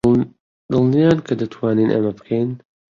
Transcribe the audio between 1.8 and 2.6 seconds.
ئەمە بکەین؟